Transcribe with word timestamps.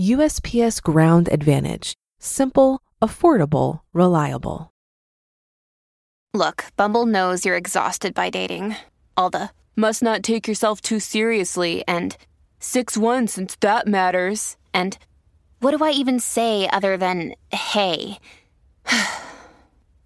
USPS 0.00 0.80
Ground 0.82 1.28
Advantage: 1.30 1.94
simple, 2.18 2.80
affordable, 3.02 3.80
reliable. 3.92 4.70
Look, 6.32 6.66
Bumble 6.76 7.06
knows 7.06 7.44
you're 7.44 7.56
exhausted 7.56 8.14
by 8.14 8.30
dating. 8.30 8.76
All 9.16 9.30
the 9.30 9.50
must 9.74 10.02
not 10.02 10.22
take 10.22 10.46
yourself 10.46 10.80
too 10.80 11.00
seriously 11.00 11.82
and 11.88 12.16
6 12.60 12.96
1 12.96 13.26
since 13.26 13.56
that 13.60 13.88
matters. 13.88 14.56
And 14.72 14.96
what 15.58 15.76
do 15.76 15.84
I 15.84 15.90
even 15.90 16.20
say 16.20 16.68
other 16.68 16.96
than 16.96 17.34
hey? 17.50 18.18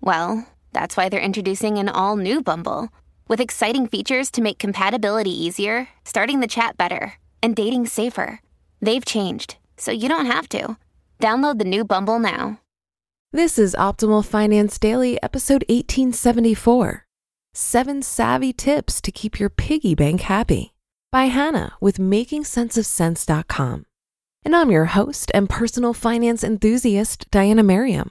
well, 0.01 0.49
that's 0.73 0.97
why 0.97 1.09
they're 1.09 1.21
introducing 1.21 1.79
an 1.79 1.89
all 1.89 2.17
new 2.17 2.43
Bumble 2.43 2.89
with 3.29 3.41
exciting 3.41 3.87
features 3.87 4.31
to 4.33 4.43
make 4.43 4.59
compatibility 4.59 5.31
easier, 5.31 5.89
starting 6.05 6.41
the 6.41 6.47
chat 6.47 6.77
better, 6.77 7.15
and 7.43 7.55
dating 7.55 7.87
safer. 7.87 8.41
They've 8.81 9.05
changed, 9.05 9.57
so 9.77 9.93
you 9.93 10.09
don't 10.09 10.27
have 10.27 10.49
to. 10.51 10.77
Download 11.21 11.59
the 11.59 11.65
new 11.65 11.85
Bumble 11.85 12.19
now. 12.19 12.61
This 13.33 13.59
is 13.59 13.75
Optimal 13.79 14.25
Finance 14.25 14.79
Daily, 14.79 15.21
episode 15.23 15.65
1874 15.69 17.05
Seven 17.57 18.03
Savvy 18.03 18.53
Tips 18.53 19.01
to 19.01 19.13
Keep 19.13 19.39
Your 19.39 19.49
Piggy 19.49 19.95
Bank 19.95 20.23
Happy 20.23 20.75
by 21.13 21.27
Hannah 21.27 21.75
with 21.81 21.99
MakingSenseOfCents.com. 21.99 23.87
And 24.45 24.57
I'm 24.57 24.71
your 24.73 24.87
host 24.87 25.31
and 25.33 25.49
personal 25.49 25.95
finance 25.95 26.43
enthusiast, 26.43 27.31
Diania 27.31 27.65
Merriam. 27.65 28.11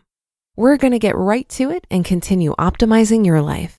We're 0.55 0.77
going 0.77 0.93
to 0.93 0.99
get 0.99 1.17
right 1.17 1.47
to 1.49 1.69
it 1.69 1.85
and 1.91 2.05
continue 2.05 2.55
optimizing 2.55 3.25
your 3.25 3.41
life. 3.41 3.77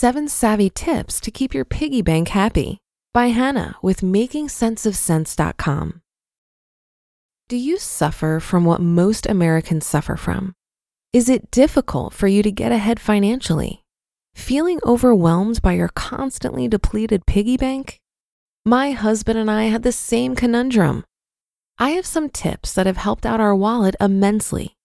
Seven 0.00 0.28
Savvy 0.28 0.70
Tips 0.70 1.20
to 1.20 1.30
Keep 1.30 1.52
Your 1.52 1.66
Piggy 1.66 2.00
Bank 2.00 2.28
Happy 2.28 2.78
by 3.12 3.26
Hannah 3.26 3.76
with 3.82 4.00
MakingSenseOfCents.com. 4.00 6.00
Do 7.50 7.56
you 7.58 7.76
suffer 7.76 8.40
from 8.40 8.64
what 8.64 8.80
most 8.80 9.26
Americans 9.26 9.84
suffer 9.84 10.16
from? 10.16 10.54
Is 11.12 11.28
it 11.28 11.50
difficult 11.50 12.14
for 12.14 12.28
you 12.28 12.42
to 12.42 12.50
get 12.50 12.72
ahead 12.72 12.98
financially? 12.98 13.82
Feeling 14.34 14.80
overwhelmed 14.86 15.60
by 15.60 15.74
your 15.74 15.88
constantly 15.88 16.66
depleted 16.66 17.26
piggy 17.26 17.58
bank? 17.58 17.98
My 18.64 18.92
husband 18.92 19.38
and 19.38 19.50
I 19.50 19.64
had 19.64 19.82
the 19.82 19.92
same 19.92 20.34
conundrum. 20.34 21.04
I 21.78 21.90
have 21.90 22.06
some 22.06 22.30
tips 22.30 22.72
that 22.72 22.86
have 22.86 22.96
helped 22.96 23.26
out 23.26 23.38
our 23.38 23.54
wallet 23.54 23.96
immensely. 24.00 24.78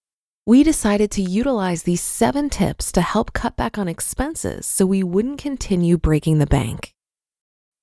We 0.48 0.62
decided 0.62 1.10
to 1.12 1.24
utilize 1.24 1.84
these 1.84 2.02
seven 2.02 2.52
tips 2.52 2.92
to 2.92 3.02
help 3.02 3.34
cut 3.34 3.58
back 3.58 3.80
on 3.80 3.88
expenses 3.88 4.68
so 4.68 4.86
we 4.86 5.02
wouldn't 5.02 5.40
continue 5.40 5.98
breaking 5.98 6.38
the 6.38 6.46
bank. 6.46 6.94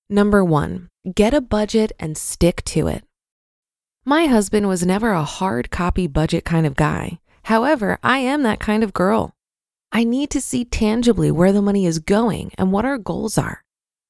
Number 0.08 0.44
one, 0.44 0.88
get 1.12 1.34
a 1.34 1.40
budget 1.40 1.90
and 1.98 2.16
stick 2.16 2.62
to 2.66 2.86
it. 2.86 3.02
My 4.04 4.26
husband 4.26 4.68
was 4.68 4.86
never 4.86 5.10
a 5.10 5.24
hard 5.24 5.72
copy 5.72 6.06
budget 6.06 6.44
kind 6.44 6.64
of 6.64 6.76
guy. 6.76 7.18
However, 7.46 7.98
I 8.00 8.18
am 8.18 8.44
that 8.44 8.60
kind 8.60 8.84
of 8.84 8.92
girl. 8.92 9.34
I 9.90 10.04
need 10.04 10.30
to 10.30 10.40
see 10.40 10.64
tangibly 10.64 11.32
where 11.32 11.50
the 11.50 11.62
money 11.62 11.84
is 11.84 11.98
going 11.98 12.52
and 12.56 12.70
what 12.70 12.84
our 12.84 12.96
goals 12.96 13.38
are. 13.38 13.64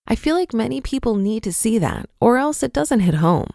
I 0.07 0.15
feel 0.15 0.37
like 0.37 0.53
many 0.53 0.83
people 0.83 1.15
need 1.15 1.43
to 1.45 1.55
see 1.55 1.79
that, 1.79 2.11
or 2.21 2.37
else 2.37 2.63
it 2.63 2.75
doesn't 2.75 3.01
hit 3.01 3.15
home. 3.15 3.55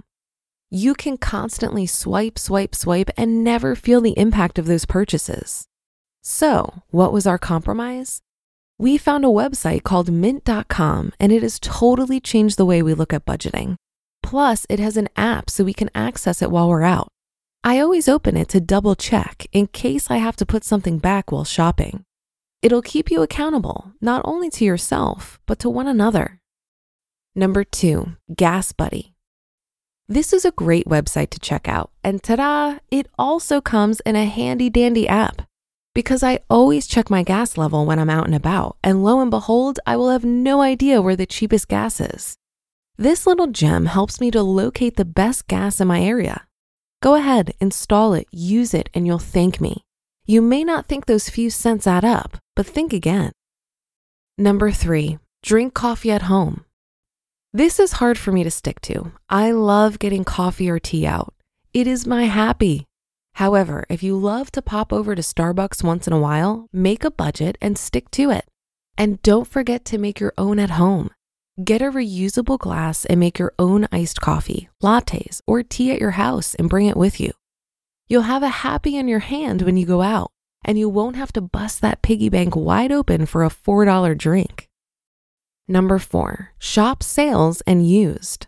You 0.69 0.95
can 0.95 1.17
constantly 1.17 1.85
swipe, 1.85 2.37
swipe, 2.37 2.75
swipe 2.75 3.09
and 3.15 3.41
never 3.41 3.73
feel 3.73 4.01
the 4.01 4.17
impact 4.17 4.59
of 4.59 4.65
those 4.65 4.85
purchases. 4.85 5.65
So, 6.21 6.83
what 6.89 7.13
was 7.13 7.25
our 7.25 7.37
compromise? 7.37 8.21
We 8.77 8.97
found 8.97 9.23
a 9.23 9.29
website 9.29 9.83
called 9.83 10.11
mint.com 10.11 11.13
and 11.21 11.31
it 11.31 11.41
has 11.41 11.57
totally 11.59 12.19
changed 12.19 12.57
the 12.57 12.65
way 12.65 12.81
we 12.81 12.93
look 12.93 13.13
at 13.13 13.25
budgeting. 13.25 13.75
Plus, 14.21 14.65
it 14.69 14.79
has 14.79 14.97
an 14.97 15.07
app 15.15 15.49
so 15.49 15.63
we 15.63 15.73
can 15.73 15.89
access 15.95 16.41
it 16.41 16.51
while 16.51 16.67
we're 16.67 16.83
out. 16.83 17.07
I 17.63 17.79
always 17.79 18.09
open 18.09 18.35
it 18.35 18.49
to 18.49 18.59
double 18.59 18.95
check 18.95 19.47
in 19.53 19.67
case 19.67 20.11
I 20.11 20.17
have 20.17 20.35
to 20.35 20.45
put 20.45 20.65
something 20.65 20.99
back 20.99 21.31
while 21.31 21.45
shopping. 21.45 22.03
It'll 22.61 22.81
keep 22.81 23.09
you 23.09 23.21
accountable, 23.21 23.93
not 24.01 24.21
only 24.25 24.49
to 24.49 24.65
yourself, 24.65 25.39
but 25.45 25.59
to 25.59 25.69
one 25.69 25.87
another. 25.87 26.41
Number 27.35 27.63
two, 27.63 28.17
Gas 28.35 28.73
Buddy. 28.73 29.13
This 30.09 30.31
is 30.31 30.45
a 30.45 30.51
great 30.51 30.85
website 30.85 31.31
to 31.31 31.39
check 31.39 31.67
out, 31.67 31.91
and 32.01 32.23
ta 32.23 32.37
da, 32.37 32.77
it 32.89 33.07
also 33.19 33.59
comes 33.59 33.99
in 34.05 34.15
a 34.15 34.23
handy 34.23 34.69
dandy 34.69 35.05
app. 35.05 35.41
Because 35.93 36.23
I 36.23 36.39
always 36.49 36.87
check 36.87 37.09
my 37.09 37.23
gas 37.23 37.57
level 37.57 37.85
when 37.85 37.99
I'm 37.99 38.09
out 38.09 38.25
and 38.25 38.35
about, 38.35 38.77
and 38.81 39.03
lo 39.03 39.19
and 39.19 39.29
behold, 39.29 39.81
I 39.85 39.97
will 39.97 40.09
have 40.09 40.23
no 40.23 40.61
idea 40.61 41.01
where 41.01 41.17
the 41.17 41.25
cheapest 41.25 41.67
gas 41.67 41.99
is. 41.99 42.37
This 42.97 43.27
little 43.27 43.47
gem 43.47 43.87
helps 43.87 44.21
me 44.21 44.31
to 44.31 44.41
locate 44.41 44.95
the 44.95 45.03
best 45.03 45.45
gas 45.47 45.81
in 45.81 45.89
my 45.89 46.01
area. 46.01 46.47
Go 47.01 47.15
ahead, 47.15 47.53
install 47.59 48.13
it, 48.13 48.27
use 48.31 48.73
it, 48.73 48.89
and 48.93 49.05
you'll 49.05 49.19
thank 49.19 49.59
me. 49.59 49.83
You 50.25 50.41
may 50.41 50.63
not 50.63 50.87
think 50.87 51.05
those 51.05 51.29
few 51.29 51.49
cents 51.49 51.85
add 51.85 52.05
up, 52.05 52.37
but 52.55 52.65
think 52.65 52.93
again. 52.93 53.33
Number 54.37 54.71
three, 54.71 55.19
drink 55.43 55.73
coffee 55.73 56.11
at 56.11 56.23
home. 56.23 56.63
This 57.57 57.79
is 57.79 57.93
hard 57.93 58.19
for 58.19 58.31
me 58.31 58.43
to 58.43 58.51
stick 58.51 58.81
to. 58.81 59.13
I 59.31 59.49
love 59.49 59.97
getting 59.97 60.23
coffee 60.23 60.69
or 60.69 60.77
tea 60.77 61.07
out. 61.07 61.33
It 61.73 61.87
is 61.87 62.05
my 62.05 62.25
happy. 62.25 62.85
However, 63.33 63.83
if 63.89 64.03
you 64.03 64.15
love 64.15 64.51
to 64.51 64.61
pop 64.61 64.93
over 64.93 65.15
to 65.15 65.23
Starbucks 65.23 65.83
once 65.83 66.05
in 66.05 66.13
a 66.13 66.19
while, 66.19 66.67
make 66.71 67.03
a 67.03 67.09
budget 67.09 67.57
and 67.59 67.75
stick 67.75 68.11
to 68.11 68.29
it. 68.29 68.45
And 68.95 69.19
don't 69.23 69.47
forget 69.47 69.85
to 69.85 69.97
make 69.97 70.19
your 70.19 70.33
own 70.37 70.59
at 70.59 70.69
home. 70.69 71.09
Get 71.63 71.81
a 71.81 71.85
reusable 71.85 72.59
glass 72.59 73.05
and 73.05 73.19
make 73.19 73.39
your 73.39 73.53
own 73.57 73.87
iced 73.91 74.21
coffee, 74.21 74.69
lattes, 74.83 75.41
or 75.47 75.63
tea 75.63 75.91
at 75.91 75.99
your 75.99 76.11
house 76.11 76.53
and 76.53 76.69
bring 76.69 76.85
it 76.85 76.95
with 76.95 77.19
you. 77.19 77.31
You'll 78.07 78.29
have 78.29 78.43
a 78.43 78.61
happy 78.67 78.97
in 78.97 79.07
your 79.07 79.25
hand 79.33 79.63
when 79.63 79.77
you 79.77 79.87
go 79.87 80.03
out, 80.03 80.29
and 80.63 80.77
you 80.77 80.89
won't 80.89 81.15
have 81.15 81.33
to 81.33 81.41
bust 81.41 81.81
that 81.81 82.03
piggy 82.03 82.29
bank 82.29 82.55
wide 82.55 82.91
open 82.91 83.25
for 83.25 83.43
a 83.43 83.49
$4 83.49 84.15
drink. 84.15 84.66
Number 85.67 85.99
four, 85.99 86.53
shop 86.57 87.03
sales 87.03 87.61
and 87.67 87.87
used. 87.87 88.47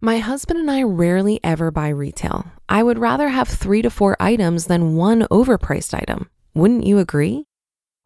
My 0.00 0.18
husband 0.18 0.58
and 0.58 0.70
I 0.70 0.82
rarely 0.82 1.38
ever 1.44 1.70
buy 1.70 1.88
retail. 1.90 2.46
I 2.68 2.82
would 2.82 2.98
rather 2.98 3.28
have 3.28 3.48
three 3.48 3.82
to 3.82 3.90
four 3.90 4.16
items 4.18 4.66
than 4.66 4.96
one 4.96 5.22
overpriced 5.30 5.94
item. 5.94 6.30
Wouldn't 6.54 6.86
you 6.86 6.98
agree? 6.98 7.44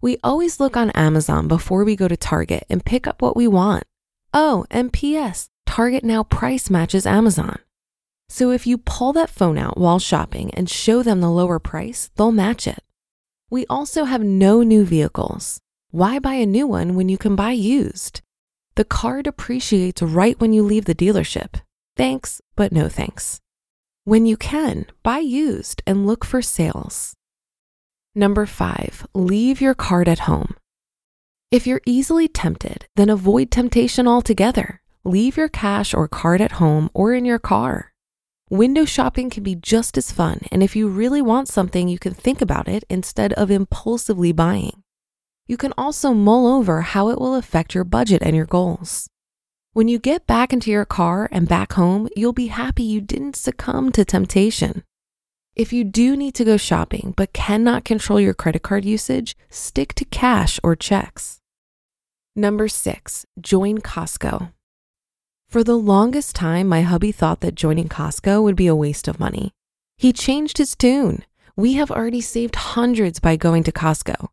We 0.03 0.19
always 0.23 0.61
look 0.61 0.77
on 0.77 0.91
Amazon 0.91 1.49
before 1.49 1.85
we 1.85 1.97
go 1.97 2.09
to 2.09 2.17
Target 2.17 2.65
and 2.69 2.85
pick 2.85 3.07
up 3.07 3.23
what 3.23 3.37
we 3.37 3.47
want. 3.47 3.85
Oh, 4.35 4.67
and 4.71 4.93
P.S. 4.93 5.49
Target 5.65 6.05
now 6.05 6.23
price 6.23 6.69
matches 6.69 7.07
Amazon. 7.07 7.59
So 8.29 8.51
if 8.51 8.67
you 8.67 8.77
pull 8.77 9.13
that 9.15 9.31
phone 9.31 9.57
out 9.57 9.79
while 9.79 9.99
shopping 9.99 10.51
and 10.55 10.69
show 10.69 11.03
them 11.03 11.21
the 11.21 11.31
lower 11.31 11.59
price, 11.59 12.11
they'll 12.17 12.33
match 12.33 12.67
it. 12.67 12.83
We 13.51 13.65
also 13.71 14.05
have 14.05 14.23
no 14.23 14.63
new 14.63 14.85
vehicles. 14.85 15.61
Why 15.91 16.19
buy 16.19 16.35
a 16.35 16.47
new 16.47 16.67
one 16.67 16.97
when 16.97 17.09
you 17.09 17.17
can 17.17 17.37
buy 17.37 17.53
used? 17.53 18.21
The 18.75 18.85
car 18.85 19.23
depreciates 19.23 20.03
right 20.03 20.39
when 20.41 20.53
you 20.53 20.63
leave 20.63 20.85
the 20.85 20.95
dealership. 20.95 21.61
Thanks, 21.97 22.41
but 22.57 22.73
no 22.73 22.89
thanks. 22.89 23.41
When 24.05 24.27
you 24.27 24.37
can, 24.37 24.87
buy 25.03 25.19
used 25.19 25.83
and 25.87 26.07
look 26.07 26.25
for 26.25 26.43
sales. 26.43 27.15
Number 28.15 28.47
five, 28.47 29.07
leave 29.15 29.61
your 29.61 29.75
card 29.75 30.09
at 30.09 30.21
home. 30.21 30.57
If 31.51 31.67
you're 31.67 31.83
easily 31.87 32.29
tempted, 32.29 32.87
then 32.97 33.09
avoid 33.09 33.51
temptation 33.51 34.09
altogether. 34.09 34.81
Leave 35.05 35.37
your 35.37 35.49
cash 35.49 35.95
or 35.95 36.09
card 36.09 36.41
at 36.41 36.53
home 36.53 36.91
or 36.93 37.15
in 37.15 37.25
your 37.25 37.39
car. 37.39 37.93
Window 38.51 38.85
shopping 38.85 39.31
can 39.31 39.43
be 39.43 39.55
just 39.55 39.97
as 39.97 40.13
fun, 40.13 40.41
and 40.51 40.63
if 40.63 40.77
you 40.77 40.89
really 40.89 41.23
want 41.23 41.49
something, 41.49 41.89
you 41.89 41.99
can 41.99 42.15
think 42.15 42.41
about 42.41 42.69
it 42.69 42.85
instead 42.91 43.33
of 43.35 43.51
impulsively 43.51 44.33
buying. 44.33 44.83
You 45.47 45.57
can 45.57 45.73
also 45.79 46.13
mull 46.13 46.47
over 46.47 46.81
how 46.83 47.09
it 47.11 47.21
will 47.21 47.35
affect 47.35 47.75
your 47.75 47.85
budget 47.85 48.23
and 48.23 48.35
your 48.35 48.47
goals. 48.47 49.09
When 49.73 49.89
you 49.89 49.99
get 49.99 50.27
back 50.27 50.53
into 50.53 50.71
your 50.71 50.85
car 50.85 51.29
and 51.31 51.49
back 51.49 51.75
home, 51.75 52.09
you'll 52.17 52.33
be 52.33 52.49
happy 52.49 52.83
you 52.83 53.01
didn't 53.01 53.37
succumb 53.37 53.93
to 53.93 54.05
temptation. 54.05 54.83
If 55.55 55.73
you 55.73 55.85
do 55.85 56.17
need 56.17 56.35
to 56.35 56.45
go 56.45 56.57
shopping 56.57 57.15
but 57.17 57.33
cannot 57.33 57.85
control 57.85 58.21
your 58.21 58.35
credit 58.35 58.63
card 58.63 58.85
usage, 58.85 59.37
stick 59.49 59.95
to 59.95 60.05
cash 60.05 60.59
or 60.63 60.77
checks. 60.77 61.41
Number 62.35 62.69
six, 62.69 63.25
join 63.41 63.79
Costco. 63.79 64.53
For 65.49 65.63
the 65.63 65.79
longest 65.79 66.35
time, 66.35 66.67
my 66.69 66.83
hubby 66.83 67.13
thought 67.13 67.41
that 67.41 67.55
joining 67.55 67.89
Costco 67.89 68.43
would 68.43 68.57
be 68.57 68.67
a 68.67 68.75
waste 68.75 69.09
of 69.09 69.21
money. 69.21 69.53
He 69.97 70.13
changed 70.13 70.59
his 70.59 70.75
tune. 70.75 71.25
We 71.55 71.75
have 71.75 71.91
already 71.91 72.21
saved 72.21 72.57
hundreds 72.57 73.21
by 73.21 73.37
going 73.37 73.63
to 73.63 73.73
Costco. 73.73 74.29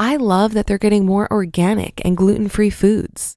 I 0.00 0.14
love 0.14 0.54
that 0.54 0.68
they're 0.68 0.78
getting 0.78 1.04
more 1.04 1.30
organic 1.32 2.00
and 2.04 2.16
gluten 2.16 2.48
free 2.48 2.70
foods. 2.70 3.34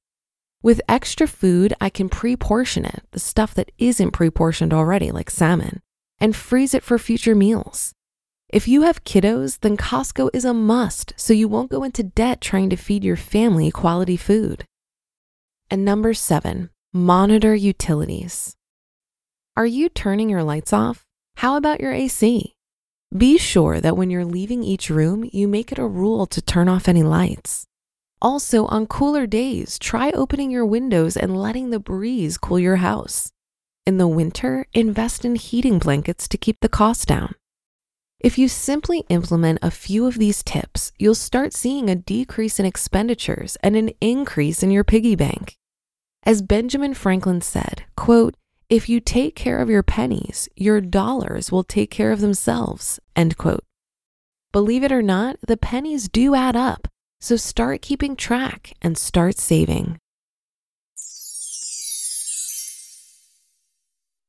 With 0.62 0.80
extra 0.88 1.26
food, 1.26 1.74
I 1.82 1.90
can 1.90 2.08
pre 2.08 2.36
portion 2.36 2.86
it, 2.86 3.02
the 3.12 3.20
stuff 3.20 3.56
that 3.56 3.72
isn't 3.80 4.12
pre 4.12 4.30
portioned 4.30 4.72
already, 4.72 5.10
like 5.10 5.32
salmon, 5.32 5.82
and 6.20 6.36
freeze 6.36 6.76
it 6.76 6.84
for 6.84 7.00
future 7.00 7.34
meals. 7.34 7.94
If 8.48 8.68
you 8.68 8.84
have 8.84 9.04
kiddos, 9.06 9.60
then 9.62 9.76
Costco 9.76 10.30
is 10.34 10.46
a 10.46 10.54
must 10.54 11.14
so 11.18 11.34
you 11.34 11.48
won't 11.48 11.72
go 11.72 11.84
into 11.84 12.04
debt 12.04 12.42
trying 12.42 12.70
to 12.70 12.76
feed 12.76 13.04
your 13.04 13.16
family 13.16 13.72
quality 13.72 14.18
food. 14.18 14.66
And 15.72 15.84
number 15.84 16.14
seven, 16.14 16.70
monitor 16.94 17.56
utilities. 17.56 18.56
Are 19.58 19.66
you 19.66 19.90
turning 19.90 20.30
your 20.30 20.44
lights 20.44 20.74
off? 20.74 21.06
How 21.38 21.56
about 21.56 21.82
your 21.82 21.92
AC? 21.94 22.54
Be 23.16 23.38
sure 23.38 23.82
that 23.82 23.98
when 23.98 24.10
you're 24.10 24.24
leaving 24.24 24.64
each 24.64 24.90
room, 24.90 25.30
you 25.34 25.48
make 25.48 25.74
it 25.74 25.80
a 25.80 25.86
rule 25.86 26.26
to 26.28 26.42
turn 26.42 26.70
off 26.70 26.88
any 26.88 27.04
lights. 27.04 27.68
Also, 28.22 28.68
on 28.68 28.88
cooler 28.88 29.28
days, 29.28 29.78
try 29.78 30.12
opening 30.12 30.50
your 30.50 30.66
windows 30.66 31.18
and 31.18 31.36
letting 31.36 31.72
the 31.72 31.80
breeze 31.80 32.38
cool 32.38 32.60
your 32.60 32.78
house. 32.78 33.34
In 33.86 33.98
the 33.98 34.08
winter, 34.08 34.66
invest 34.74 35.26
in 35.26 35.36
heating 35.36 35.78
blankets 35.78 36.28
to 36.30 36.38
keep 36.38 36.60
the 36.62 36.70
cost 36.70 37.08
down. 37.08 37.36
If 38.20 38.38
you 38.38 38.48
simply 38.48 39.04
implement 39.10 39.60
a 39.62 39.72
few 39.72 40.06
of 40.06 40.20
these 40.20 40.44
tips, 40.44 40.94
you'll 40.98 41.16
start 41.16 41.54
seeing 41.54 41.90
a 41.90 41.96
decrease 41.96 42.60
in 42.60 42.66
expenditures 42.66 43.58
and 43.64 43.76
an 43.76 43.90
increase 44.00 44.64
in 44.64 44.72
your 44.72 44.84
piggy 44.84 45.16
bank. 45.16 45.58
As 46.24 46.44
Benjamin 46.44 46.94
Franklin 46.94 47.42
said, 47.42 47.84
quote, 47.98 48.36
if 48.72 48.88
you 48.88 49.02
take 49.02 49.36
care 49.36 49.60
of 49.60 49.70
your 49.70 49.84
pennies, 49.84 50.48
your 50.56 50.80
dollars 50.80 51.52
will 51.52 51.64
take 51.64 51.92
care 51.92 52.14
of 52.14 52.22
themselves, 52.22 53.02
end 53.18 53.38
quote. 53.38 53.66
Believe 54.54 54.82
it 54.82 54.94
or 54.94 55.02
not, 55.02 55.36
the 55.46 55.58
pennies 55.58 56.08
do 56.08 56.36
add 56.36 56.56
up, 56.56 56.88
so 57.20 57.36
start 57.36 57.82
keeping 57.82 58.16
track 58.16 58.72
and 58.82 58.98
start 58.98 59.38
saving. 59.38 59.98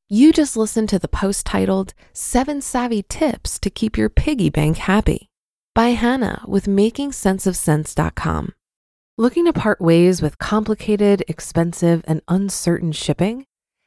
You 0.09 0.33
just 0.33 0.57
listened 0.57 0.89
to 0.89 0.99
the 0.99 1.07
post 1.07 1.45
titled 1.45 1.93
Seven 2.11 2.61
Savvy 2.61 3.01
Tips 3.01 3.57
to 3.59 3.69
Keep 3.69 3.97
Your 3.97 4.09
Piggy 4.09 4.49
Bank 4.49 4.75
Happy 4.75 5.29
by 5.73 5.91
Hannah 5.91 6.43
with 6.45 6.65
MakingSenseOfCents.com. 6.65 8.51
Looking 9.17 9.45
to 9.45 9.53
part 9.53 9.79
ways 9.79 10.21
with 10.21 10.37
complicated, 10.37 11.23
expensive, 11.29 12.03
and 12.05 12.21
uncertain 12.27 12.91
shipping? 12.91 13.45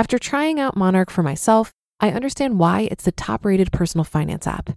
After 0.00 0.18
trying 0.18 0.58
out 0.58 0.78
Monarch 0.78 1.10
for 1.10 1.22
myself, 1.22 1.74
I 2.00 2.12
understand 2.12 2.58
why 2.58 2.88
it's 2.90 3.04
the 3.04 3.12
top-rated 3.12 3.70
personal 3.70 4.02
finance 4.02 4.46
app. 4.46 4.70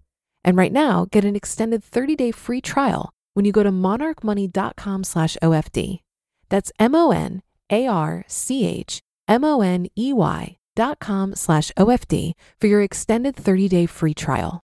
And 0.43 0.57
right 0.57 0.73
now, 0.73 1.07
get 1.11 1.23
an 1.23 1.33
extended 1.33 1.81
30-day 1.81 2.31
free 2.31 2.59
trial 2.59 3.09
when 3.33 3.45
you 3.45 3.53
go 3.53 3.63
to 3.63 3.71
monarchmoney.com 3.71 5.05
slash 5.05 5.37
OFD. 5.41 5.99
That's 6.49 6.73
M 6.77 6.93
O 6.93 7.11
N 7.11 7.41
A 7.69 7.87
R 7.87 8.25
C 8.27 8.67
H 8.67 8.99
M-O-N-E-Y 9.29 10.57
dot 10.75 10.99
com 10.99 11.35
slash 11.35 11.71
OFD 11.77 12.33
for 12.59 12.67
your 12.67 12.81
extended 12.81 13.37
30-day 13.37 13.85
free 13.85 14.13
trial. 14.13 14.59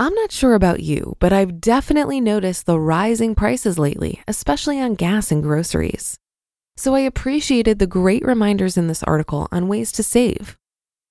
I'm 0.00 0.14
not 0.14 0.32
sure 0.32 0.54
about 0.54 0.80
you, 0.80 1.16
but 1.20 1.32
I've 1.32 1.60
definitely 1.60 2.20
noticed 2.20 2.66
the 2.66 2.80
rising 2.80 3.36
prices 3.36 3.78
lately, 3.78 4.24
especially 4.26 4.80
on 4.80 4.96
gas 4.96 5.30
and 5.30 5.44
groceries. 5.44 6.18
So 6.76 6.94
I 6.94 7.00
appreciated 7.00 7.78
the 7.78 7.86
great 7.86 8.24
reminders 8.24 8.76
in 8.76 8.86
this 8.86 9.02
article 9.02 9.48
on 9.50 9.68
ways 9.68 9.90
to 9.92 10.02
save. 10.02 10.58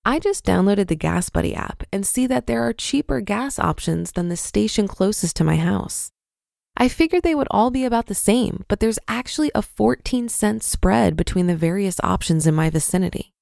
I 0.06 0.20
just 0.20 0.46
downloaded 0.46 0.88
the 0.88 0.96
Gas 0.96 1.30
Buddy 1.30 1.56
app 1.56 1.84
and 1.92 2.06
see 2.06 2.28
that 2.28 2.46
there 2.46 2.62
are 2.62 2.74
cheaper 2.74 3.22
gas 3.22 3.58
options 3.58 4.12
than 4.12 4.30
the 4.30 4.38
station 4.38 4.88
closest 4.88 5.36
to 5.38 5.44
my 5.44 5.56
house. 5.56 6.12
I 6.78 6.90
figured 6.90 7.24
they 7.24 7.34
would 7.34 7.48
all 7.50 7.72
be 7.72 7.86
about 7.86 8.06
the 8.06 8.14
same, 8.14 8.66
but 8.68 8.80
there's 8.80 9.00
actually 9.08 9.50
a 9.56 9.64
14 9.64 10.30
cent 10.30 10.62
spread 10.62 11.16
between 11.16 11.48
the 11.48 11.56
various 11.56 12.00
options 12.04 12.46
in 12.46 12.54
my 12.54 12.70
vicinity. 12.70 13.34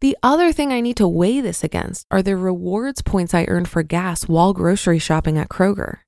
The 0.00 0.16
other 0.22 0.50
thing 0.50 0.72
I 0.72 0.80
need 0.80 0.96
to 0.96 1.06
weigh 1.06 1.40
this 1.40 1.62
against 1.62 2.06
are 2.10 2.22
the 2.22 2.36
rewards 2.36 3.02
points 3.02 3.34
I 3.34 3.44
earned 3.48 3.68
for 3.68 3.82
gas 3.82 4.26
while 4.26 4.54
grocery 4.54 4.98
shopping 4.98 5.38
at 5.38 5.50
Kroger. 5.50 5.98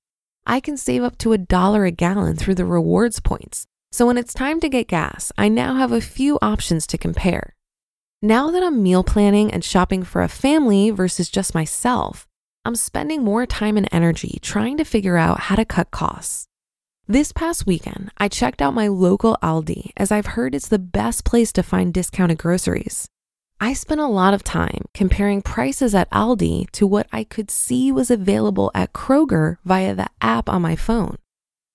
I 0.46 0.58
can 0.58 0.76
save 0.76 1.04
up 1.04 1.18
to 1.18 1.32
a 1.32 1.38
dollar 1.38 1.84
a 1.84 1.90
gallon 1.92 2.36
through 2.36 2.56
the 2.56 2.64
rewards 2.64 3.20
points. 3.20 3.66
So 3.92 4.06
when 4.06 4.16
it's 4.16 4.32
time 4.32 4.58
to 4.60 4.70
get 4.70 4.88
gas, 4.88 5.32
I 5.36 5.50
now 5.50 5.74
have 5.74 5.92
a 5.92 6.00
few 6.00 6.38
options 6.40 6.86
to 6.86 6.96
compare. 6.96 7.54
Now 8.22 8.50
that 8.50 8.62
I'm 8.62 8.82
meal 8.82 9.04
planning 9.04 9.52
and 9.52 9.62
shopping 9.62 10.02
for 10.02 10.22
a 10.22 10.28
family 10.28 10.88
versus 10.88 11.28
just 11.28 11.54
myself, 11.54 12.26
I'm 12.64 12.74
spending 12.74 13.22
more 13.22 13.44
time 13.44 13.76
and 13.76 13.86
energy 13.92 14.38
trying 14.40 14.78
to 14.78 14.84
figure 14.84 15.18
out 15.18 15.40
how 15.40 15.56
to 15.56 15.66
cut 15.66 15.90
costs. 15.90 16.46
This 17.06 17.32
past 17.32 17.66
weekend, 17.66 18.10
I 18.16 18.28
checked 18.28 18.62
out 18.62 18.72
my 18.72 18.88
local 18.88 19.36
Aldi 19.42 19.90
as 19.98 20.10
I've 20.10 20.38
heard 20.38 20.54
it's 20.54 20.68
the 20.68 20.78
best 20.78 21.26
place 21.26 21.52
to 21.52 21.62
find 21.62 21.92
discounted 21.92 22.38
groceries. 22.38 23.08
I 23.60 23.74
spent 23.74 24.00
a 24.00 24.06
lot 24.06 24.32
of 24.32 24.42
time 24.42 24.86
comparing 24.94 25.42
prices 25.42 25.94
at 25.94 26.10
Aldi 26.10 26.70
to 26.70 26.86
what 26.86 27.08
I 27.12 27.24
could 27.24 27.50
see 27.50 27.92
was 27.92 28.10
available 28.10 28.70
at 28.74 28.94
Kroger 28.94 29.58
via 29.66 29.94
the 29.94 30.08
app 30.22 30.48
on 30.48 30.62
my 30.62 30.76
phone. 30.76 31.18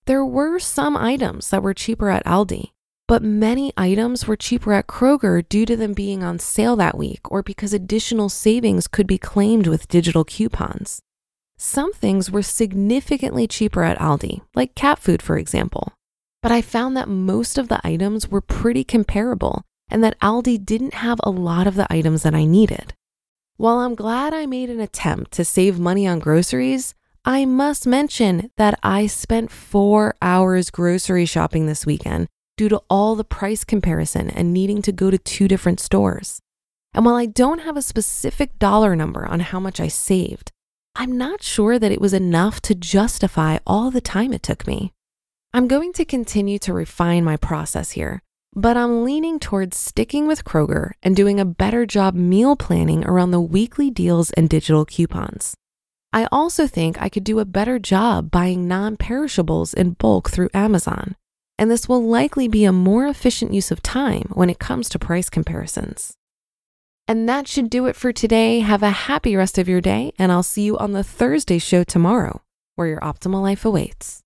There 0.07 0.23
were 0.23 0.57
some 0.57 0.95
items 0.95 1.49
that 1.49 1.61
were 1.61 1.73
cheaper 1.73 2.09
at 2.09 2.25
Aldi, 2.25 2.71
but 3.09 3.21
many 3.21 3.73
items 3.75 4.25
were 4.25 4.37
cheaper 4.37 4.71
at 4.71 4.87
Kroger 4.87 5.47
due 5.49 5.65
to 5.65 5.75
them 5.75 5.91
being 5.91 6.23
on 6.23 6.39
sale 6.39 6.77
that 6.77 6.97
week 6.97 7.29
or 7.29 7.43
because 7.43 7.73
additional 7.73 8.29
savings 8.29 8.87
could 8.87 9.05
be 9.05 9.17
claimed 9.17 9.67
with 9.67 9.89
digital 9.89 10.23
coupons. 10.23 11.01
Some 11.57 11.91
things 11.91 12.31
were 12.31 12.41
significantly 12.41 13.47
cheaper 13.47 13.83
at 13.83 13.99
Aldi, 13.99 14.39
like 14.55 14.75
cat 14.75 14.97
food, 14.97 15.21
for 15.21 15.37
example. 15.37 15.91
But 16.41 16.53
I 16.53 16.61
found 16.61 16.95
that 16.95 17.09
most 17.09 17.57
of 17.57 17.67
the 17.67 17.85
items 17.85 18.29
were 18.29 18.39
pretty 18.39 18.85
comparable 18.85 19.63
and 19.89 20.01
that 20.05 20.17
Aldi 20.21 20.65
didn't 20.65 20.93
have 20.93 21.19
a 21.21 21.29
lot 21.29 21.67
of 21.67 21.75
the 21.75 21.91
items 21.91 22.23
that 22.23 22.33
I 22.33 22.45
needed. 22.45 22.93
While 23.57 23.79
I'm 23.79 23.95
glad 23.95 24.33
I 24.33 24.45
made 24.45 24.69
an 24.69 24.79
attempt 24.79 25.33
to 25.33 25.43
save 25.43 25.77
money 25.77 26.07
on 26.07 26.19
groceries, 26.19 26.95
I 27.27 27.43
must 27.43 27.86
mention 27.86 28.51
that 28.55 28.79
I 28.81 29.05
spent 29.05 29.51
four 29.51 30.15
hours 30.22 30.69
grocery 30.69 31.25
shopping 31.25 31.65
this 31.65 31.86
weekend 31.86 32.27
due 32.55 32.69
to 32.69 32.81
all 32.89 33.17
the 33.17 33.25
price 33.25 33.65
comparison 33.65 34.29
and 34.29 34.53
needing 34.53 34.81
to 34.84 34.93
go 34.93 35.12
to 35.12 35.17
two 35.17 35.50
different 35.50 35.81
stores. 35.81 36.39
And 36.93 37.03
while 37.03 37.15
I 37.15 37.25
don't 37.25 37.60
have 37.60 37.75
a 37.75 37.81
specific 37.81 38.57
dollar 38.60 38.96
number 38.96 39.25
on 39.25 39.41
how 39.41 39.60
much 39.60 39.81
I 39.81 39.89
saved, 39.89 40.53
I'm 40.96 41.17
not 41.17 41.43
sure 41.43 41.77
that 41.77 41.91
it 41.91 42.00
was 42.00 42.13
enough 42.13 42.62
to 42.62 42.74
justify 42.74 43.57
all 43.67 43.91
the 43.91 44.00
time 44.00 44.31
it 44.31 44.41
took 44.41 44.65
me. 44.65 44.93
I'm 45.53 45.67
going 45.67 45.91
to 45.93 46.05
continue 46.05 46.60
to 46.60 46.72
refine 46.72 47.25
my 47.25 47.36
process 47.36 47.91
here, 47.91 48.22
but 48.55 48.77
I'm 48.77 49.03
leaning 49.03 49.38
towards 49.38 49.75
sticking 49.75 50.27
with 50.27 50.46
Kroger 50.46 50.91
and 51.03 51.13
doing 51.13 51.41
a 51.41 51.46
better 51.46 51.86
job 51.86 52.15
meal 52.15 52.55
planning 52.55 53.03
around 53.03 53.31
the 53.31 53.41
weekly 53.41 53.91
deals 53.91 54.31
and 54.31 54.48
digital 54.48 54.86
coupons. 54.86 55.57
I 56.17 56.27
also 56.31 56.65
think 56.65 57.00
I 57.00 57.09
could 57.09 57.24
do 57.24 57.38
a 57.38 57.45
better 57.45 57.77
job 57.77 58.31
buying 58.31 58.67
non 58.67 58.97
perishables 58.97 59.71
in 59.71 59.91
bulk 59.91 60.31
through 60.31 60.50
Amazon, 60.51 61.15
and 61.59 61.69
this 61.69 61.88
will 61.88 62.01
likely 62.01 62.47
be 62.47 62.65
a 62.65 62.71
more 62.71 63.05
efficient 63.05 63.53
use 63.53 63.69
of 63.69 63.83
time 63.83 64.31
when 64.33 64.50
it 64.50 64.57
comes 64.57 64.89
to 64.89 64.97
price 64.97 65.29
comparisons. 65.29 66.15
And 67.07 67.29
that 67.29 67.47
should 67.47 67.69
do 67.69 67.86
it 67.86 67.95
for 67.95 68.12
today. 68.12 68.62
Have 68.62 68.81
a 68.81 68.89
happy 68.89 69.36
rest 69.36 69.59
of 69.59 69.69
your 69.69 69.79
day, 69.79 70.12
and 70.17 70.31
I'll 70.31 70.41
see 70.41 70.63
you 70.63 70.75
on 70.79 70.93
the 70.93 71.03
Thursday 71.03 71.59
show 71.59 71.83
tomorrow, 71.83 72.41
where 72.74 72.88
your 72.88 73.00
optimal 73.01 73.43
life 73.43 73.63
awaits. 73.63 74.24